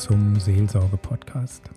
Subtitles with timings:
[0.00, 1.70] zum Seelsorge-Podcast.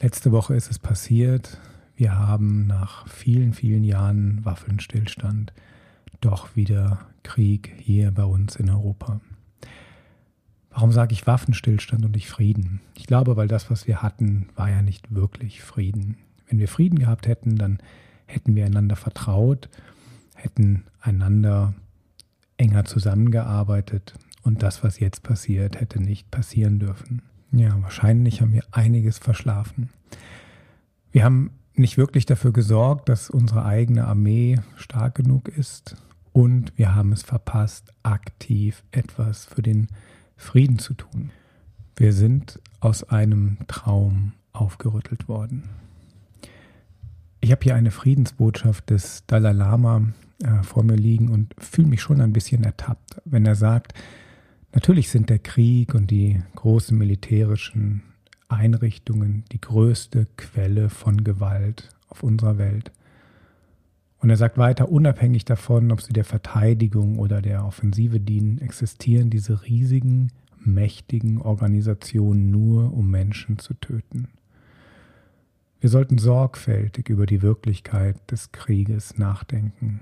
[0.00, 1.60] Letzte Woche ist es passiert,
[1.96, 5.52] wir haben nach vielen, vielen Jahren Waffenstillstand
[6.22, 9.20] doch wieder Krieg hier bei uns in Europa.
[10.70, 12.80] Warum sage ich Waffenstillstand und nicht Frieden?
[12.94, 16.16] Ich glaube, weil das, was wir hatten, war ja nicht wirklich Frieden.
[16.48, 17.80] Wenn wir Frieden gehabt hätten, dann
[18.24, 19.68] hätten wir einander vertraut,
[20.34, 21.74] hätten einander
[22.56, 27.22] enger zusammengearbeitet und das, was jetzt passiert, hätte nicht passieren dürfen.
[27.52, 29.90] Ja, wahrscheinlich haben wir einiges verschlafen.
[31.10, 35.96] Wir haben nicht wirklich dafür gesorgt, dass unsere eigene Armee stark genug ist
[36.32, 39.88] und wir haben es verpasst, aktiv etwas für den
[40.36, 41.30] Frieden zu tun.
[41.96, 45.64] Wir sind aus einem Traum aufgerüttelt worden.
[47.40, 50.02] Ich habe hier eine Friedensbotschaft des Dalai Lama
[50.42, 53.94] äh, vor mir liegen und fühle mich schon ein bisschen ertappt, wenn er sagt,
[54.72, 58.02] natürlich sind der Krieg und die großen militärischen
[58.48, 62.92] Einrichtungen die größte Quelle von Gewalt auf unserer Welt.
[64.20, 69.30] Und er sagt weiter, unabhängig davon, ob sie der Verteidigung oder der Offensive dienen, existieren
[69.30, 74.28] diese riesigen, mächtigen Organisationen nur, um Menschen zu töten.
[75.80, 80.00] Wir sollten sorgfältig über die Wirklichkeit des Krieges nachdenken.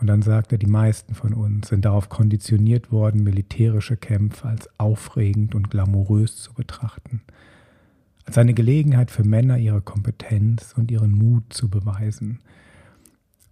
[0.00, 4.68] Und dann sagt er, die meisten von uns sind darauf konditioniert worden, militärische Kämpfe als
[4.78, 7.20] aufregend und glamourös zu betrachten,
[8.24, 12.38] als eine Gelegenheit für Männer, ihre Kompetenz und ihren Mut zu beweisen.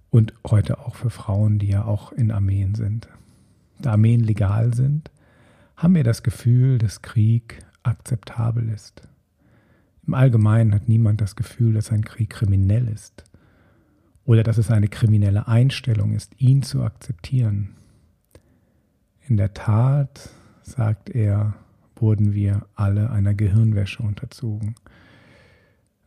[0.08, 3.08] Und heute auch für Frauen, die ja auch in Armeen sind.
[3.78, 5.10] Da Armeen legal sind,
[5.76, 9.02] haben wir das Gefühl, dass Krieg akzeptabel ist.
[10.06, 13.28] Im Allgemeinen hat niemand das Gefühl, dass ein Krieg kriminell ist
[14.29, 17.71] oder dass es eine kriminelle Einstellung ist, ihn zu akzeptieren.
[19.27, 20.28] In der Tat,
[20.61, 21.55] sagt er,
[21.97, 24.75] wurden wir alle einer Gehirnwäsche unterzogen.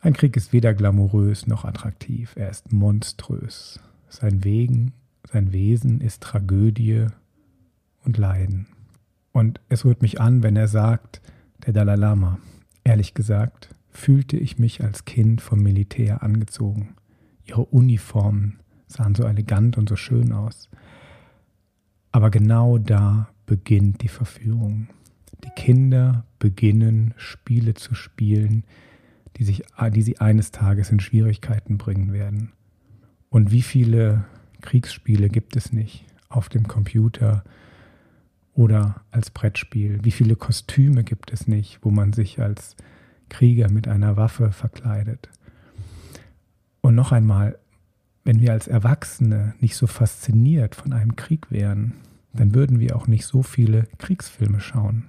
[0.01, 3.79] Ein Krieg ist weder glamourös noch attraktiv, er ist monströs.
[4.07, 4.93] Sein Wegen,
[5.27, 7.07] sein Wesen ist Tragödie
[8.03, 8.67] und Leiden.
[9.31, 11.23] Und es rührt mich an, wenn er sagt,
[11.65, 12.37] der Dalai Lama,
[12.83, 16.95] ehrlich gesagt, fühlte ich mich als Kind vom Militär angezogen.
[17.51, 20.69] Ihre Uniformen sahen so elegant und so schön aus.
[22.13, 24.87] Aber genau da beginnt die Verführung.
[25.43, 28.63] Die Kinder beginnen Spiele zu spielen,
[29.35, 29.63] die, sich,
[29.93, 32.53] die sie eines Tages in Schwierigkeiten bringen werden.
[33.29, 34.23] Und wie viele
[34.61, 37.43] Kriegsspiele gibt es nicht auf dem Computer
[38.53, 39.99] oder als Brettspiel?
[40.03, 42.77] Wie viele Kostüme gibt es nicht, wo man sich als
[43.27, 45.29] Krieger mit einer Waffe verkleidet?
[46.81, 47.57] Und noch einmal,
[48.23, 51.93] wenn wir als Erwachsene nicht so fasziniert von einem Krieg wären,
[52.33, 55.05] dann würden wir auch nicht so viele Kriegsfilme schauen.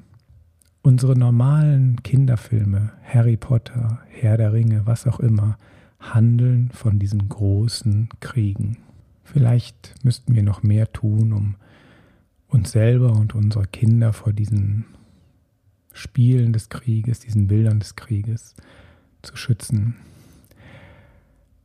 [0.83, 5.56] Unsere normalen Kinderfilme, Harry Potter, Herr der Ringe, was auch immer,
[6.00, 8.78] handeln von diesen großen Kriegen.
[9.22, 11.54] Vielleicht müssten wir noch mehr tun, um
[12.49, 14.84] uns selber und unsere Kinder vor diesen
[15.93, 18.54] Spielen des Krieges, diesen Bildern des Krieges
[19.22, 19.97] zu schützen.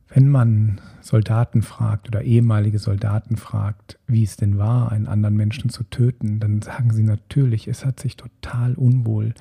[0.08, 5.70] Wenn man Soldaten fragt oder ehemalige Soldaten fragt, wie es denn war, einen anderen Menschen
[5.70, 9.34] zu töten, dann sagen sie natürlich, es hat sich total unwohl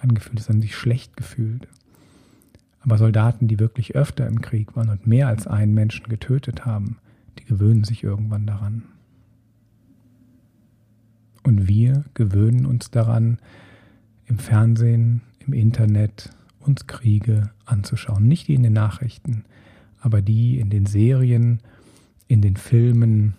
[0.00, 1.68] angefühlt, es haben sich schlecht gefühlt.
[2.80, 6.98] Aber Soldaten, die wirklich öfter im Krieg waren und mehr als einen Menschen getötet haben,
[7.38, 8.82] die gewöhnen sich irgendwann daran.
[11.42, 13.38] Und wir gewöhnen uns daran,
[14.26, 18.28] im Fernsehen, im Internet uns Kriege anzuschauen.
[18.28, 19.44] Nicht die in den Nachrichten,
[20.00, 21.60] aber die in den Serien,
[22.28, 23.34] in den Filmen.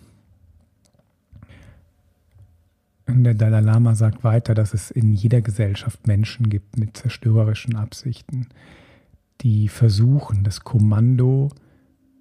[3.06, 8.46] Der Dalai Lama sagt weiter, dass es in jeder Gesellschaft Menschen gibt mit zerstörerischen Absichten,
[9.40, 11.50] die versuchen, das Kommando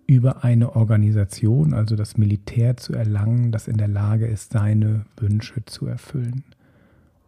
[0.07, 5.63] über eine Organisation, also das Militär, zu erlangen, das in der Lage ist, seine Wünsche
[5.65, 6.43] zu erfüllen.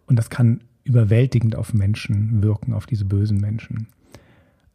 [0.07, 3.87] Und das kann überwältigend auf Menschen wirken, auf diese bösen Menschen.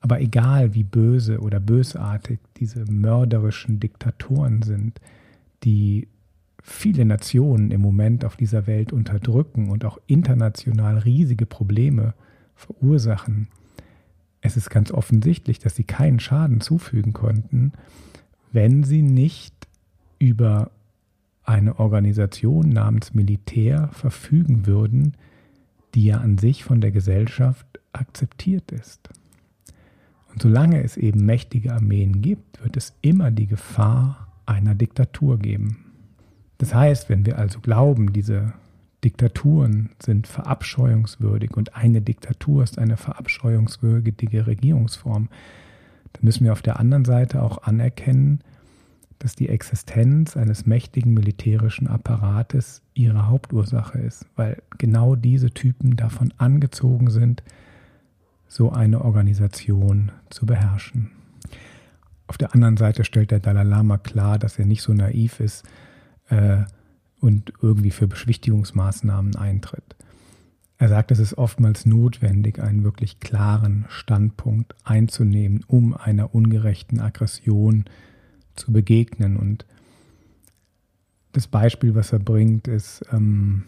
[0.00, 5.00] Aber egal wie böse oder bösartig diese mörderischen Diktatoren sind,
[5.64, 6.08] die
[6.62, 12.14] viele Nationen im Moment auf dieser Welt unterdrücken und auch international riesige Probleme
[12.54, 13.48] verursachen,
[14.40, 17.72] es ist ganz offensichtlich, dass sie keinen Schaden zufügen konnten,
[18.52, 19.54] wenn sie nicht
[20.18, 20.70] über
[21.44, 25.14] eine Organisation namens Militär verfügen würden,
[25.94, 29.08] die ja an sich von der Gesellschaft akzeptiert ist.
[30.38, 35.78] Und solange es eben mächtige Armeen gibt, wird es immer die Gefahr einer Diktatur geben.
[36.58, 38.52] Das heißt, wenn wir also glauben, diese
[39.02, 45.28] Diktaturen sind verabscheuungswürdig und eine Diktatur ist eine verabscheuungswürdige Regierungsform,
[46.12, 48.38] dann müssen wir auf der anderen Seite auch anerkennen,
[49.18, 56.32] dass die Existenz eines mächtigen militärischen Apparates ihre Hauptursache ist, weil genau diese Typen davon
[56.36, 57.42] angezogen sind,
[58.48, 61.10] so eine Organisation zu beherrschen.
[62.26, 65.64] Auf der anderen Seite stellt der Dalai Lama klar, dass er nicht so naiv ist
[66.28, 66.58] äh,
[67.20, 69.96] und irgendwie für Beschwichtigungsmaßnahmen eintritt.
[70.78, 77.84] Er sagt, es ist oftmals notwendig, einen wirklich klaren Standpunkt einzunehmen, um einer ungerechten Aggression
[78.54, 79.36] zu begegnen.
[79.36, 79.66] Und
[81.32, 83.64] das Beispiel, was er bringt, ist, ähm,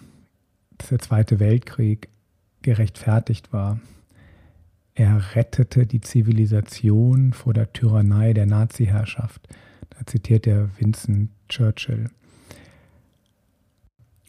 [0.79, 2.09] dass der Zweite Weltkrieg
[2.63, 3.81] gerechtfertigt war.
[5.01, 9.49] Er rettete die Zivilisation vor der Tyrannei der Nazi-Herrschaft.
[9.89, 12.11] Da zitiert er Vincent Churchill.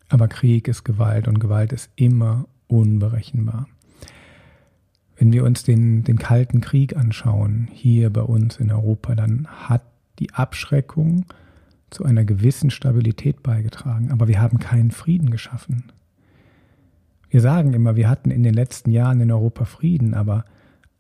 [0.07, 3.67] Aber Krieg ist Gewalt und Gewalt ist immer unberechenbar.
[5.17, 9.83] Wenn wir uns den, den Kalten Krieg anschauen, hier bei uns in Europa, dann hat
[10.19, 11.25] die Abschreckung
[11.89, 15.91] zu einer gewissen Stabilität beigetragen, aber wir haben keinen Frieden geschaffen.
[17.29, 20.45] Wir sagen immer, wir hatten in den letzten Jahren in Europa Frieden, aber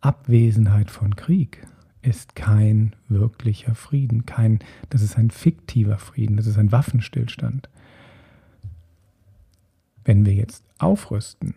[0.01, 1.65] Abwesenheit von Krieg
[2.01, 4.59] ist kein wirklicher Frieden, kein,
[4.89, 7.69] das ist ein fiktiver Frieden, das ist ein Waffenstillstand.
[10.03, 11.55] Wenn wir jetzt aufrüsten,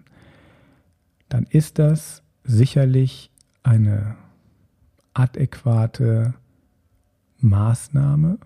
[1.30, 3.30] dann ist das sicherlich
[3.62, 4.16] eine
[5.14, 6.34] adäquate
[7.38, 8.38] Maßnahme,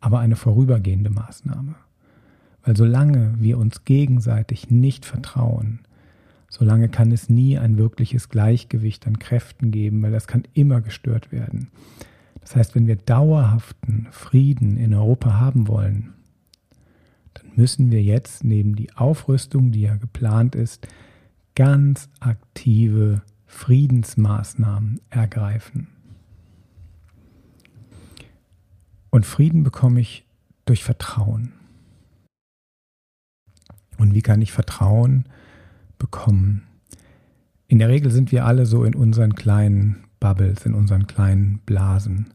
[0.00, 1.76] aber eine vorübergehende Maßnahme.
[2.64, 5.80] Weil solange wir uns gegenseitig nicht vertrauen,
[6.52, 11.32] solange kann es nie ein wirkliches Gleichgewicht an Kräften geben, weil das kann immer gestört
[11.32, 11.70] werden.
[12.42, 16.12] Das heißt, wenn wir dauerhaften Frieden in Europa haben wollen,
[17.32, 20.86] dann müssen wir jetzt neben die Aufrüstung, die ja geplant ist,
[21.54, 25.88] ganz aktive Friedensmaßnahmen ergreifen.
[29.08, 30.26] Und Frieden bekomme ich
[30.66, 31.54] durch Vertrauen.
[33.96, 35.24] Und wie kann ich Vertrauen
[36.02, 36.64] bekommen?
[37.68, 42.34] In der Regel sind wir alle so in unseren kleinen Bubbles, in unseren kleinen Blasen.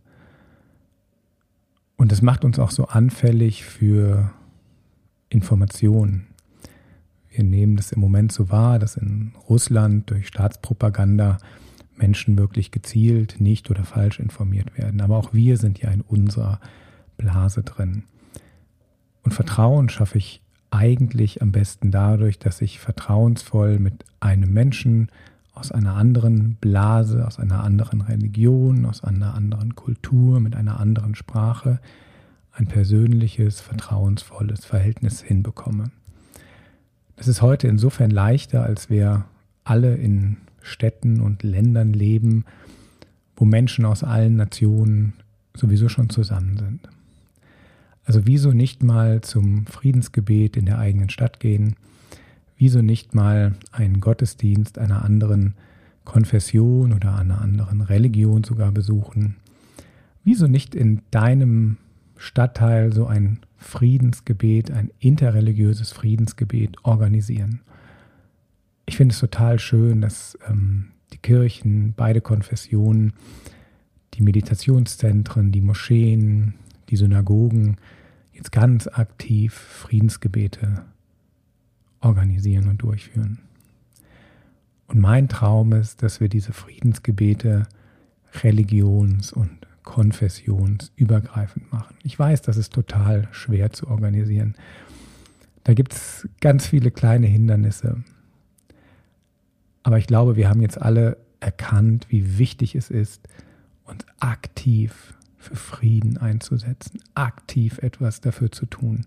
[1.98, 4.32] Und es macht uns auch so anfällig für
[5.30, 6.28] Informationen.
[7.30, 11.38] Wir nehmen das im Moment so wahr, dass in Russland durch Staatspropaganda
[11.98, 15.02] Menschen wirklich gezielt nicht oder falsch informiert werden.
[15.02, 16.60] Aber auch wir sind ja in unserer
[17.18, 18.04] Blase drin.
[19.24, 20.42] Und Vertrauen schaffe ich
[20.72, 25.10] eigentlich am besten dadurch, dass ich vertrauensvoll mit einem Menschen
[25.54, 31.16] aus einer anderen Blase, aus einer anderen Religion, aus einer anderen Kultur, mit einer anderen
[31.16, 31.80] Sprache
[32.54, 35.92] ein persönliches, vertrauensvolles Verhältnis hinbekomme.
[37.16, 39.26] Das ist heute insofern leichter, als wir
[39.64, 42.46] alle in Städten und Ländern leben,
[43.36, 45.14] wo Menschen aus allen Nationen
[45.56, 46.90] sowieso schon zusammen sind.
[48.08, 51.76] Also wieso nicht mal zum Friedensgebet in der eigenen Stadt gehen?
[52.58, 55.54] Wieso nicht mal einen Gottesdienst einer anderen
[56.06, 59.36] Konfession oder einer anderen Religion sogar besuchen?
[60.24, 61.78] Wieso nicht in deinem
[62.16, 67.60] Stadtteil so ein Friedensgebet, ein interreligiöses Friedensgebet organisieren?
[68.88, 73.14] ich finde es total schön, dass ähm, die Kirchen, beide Konfessionen,
[74.16, 76.56] die Meditationszentren, die Moscheen,
[76.90, 77.78] die Synagogen
[78.38, 80.86] jetzt ganz aktiv Friedensgebete
[82.00, 83.40] organisieren und durchführen.
[84.88, 87.68] Und mein Traum ist, dass wir diese Friedensgebete
[88.44, 89.50] religions- und
[89.84, 91.96] konfessionsübergreifend machen.
[92.04, 94.56] Ich weiß, das ist total schwer zu organisieren.
[95.64, 98.04] Da gibt es ganz viele kleine Hindernisse.
[99.84, 103.28] Aber ich glaube, wir haben jetzt alle erkannt, wie wichtig es ist,
[103.86, 109.06] uns aktiv für Frieden einzusetzen, aktiv etwas dafür zu tun.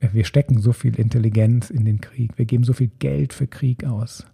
[0.00, 3.84] Wir stecken so viel Intelligenz in den Krieg, wir geben so viel Geld für Krieg
[3.84, 4.24] aus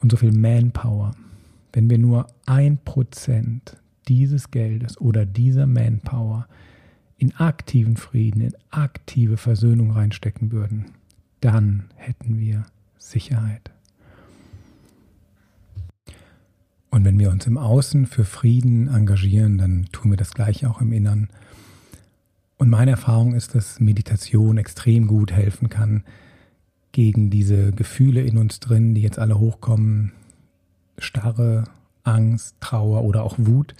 [0.00, 1.14] und so viel Manpower.
[1.72, 3.76] Wenn wir nur ein Prozent
[4.08, 6.48] dieses Geldes oder dieser Manpower
[7.18, 10.92] in aktiven Frieden, in aktive Versöhnung reinstecken würden,
[11.40, 12.64] dann hätten wir
[12.96, 13.70] Sicherheit.
[16.98, 20.80] Und wenn wir uns im Außen für Frieden engagieren, dann tun wir das gleiche auch
[20.80, 21.28] im Innern.
[22.56, 26.02] Und meine Erfahrung ist, dass Meditation extrem gut helfen kann
[26.90, 30.10] gegen diese Gefühle in uns drin, die jetzt alle hochkommen,
[30.98, 31.68] Starre,
[32.02, 33.76] Angst, Trauer oder auch Wut,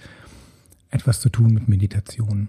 [0.89, 2.47] etwas zu tun mit Meditation.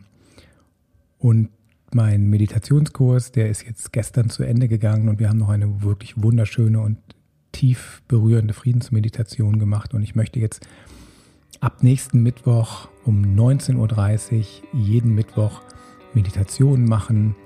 [1.19, 1.49] Und
[1.93, 6.23] mein Meditationskurs, der ist jetzt gestern zu Ende gegangen und wir haben noch eine wirklich
[6.23, 6.99] wunderschöne und
[7.53, 9.95] tief berührende Friedensmeditation gemacht.
[9.95, 10.67] Und ich möchte jetzt
[11.61, 15.63] ab nächsten Mittwoch um 19.30 Uhr jeden Mittwoch
[16.15, 17.37] Meditationen machen.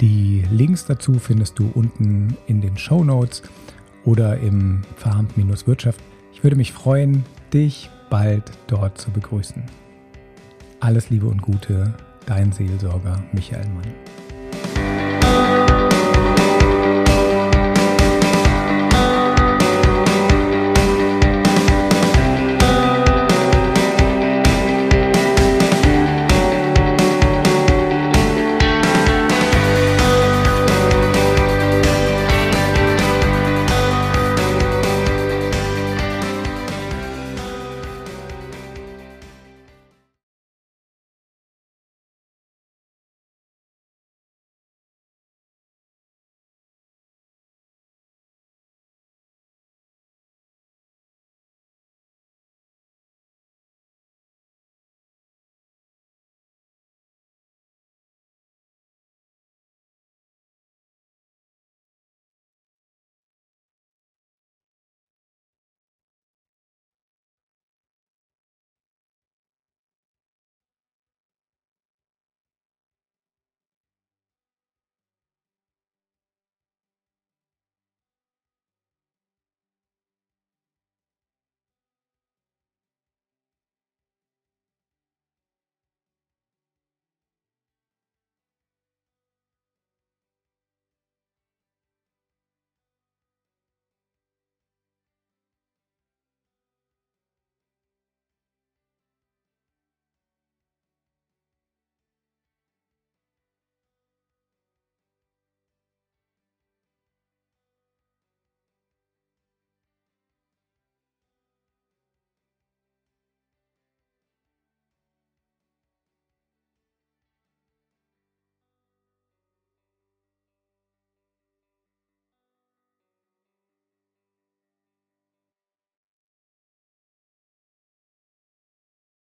[0.00, 3.42] Die Links dazu findest du unten in den Show Notes
[4.04, 6.00] oder im Verarmt-Wirtschaft.
[6.32, 9.62] Ich würde mich freuen, dich bald dort zu begrüßen.
[10.80, 11.94] Alles Liebe und Gute,
[12.26, 14.15] dein Seelsorger Michael Mann.